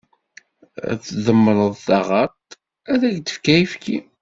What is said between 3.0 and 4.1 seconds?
ad d-tefk ayefki.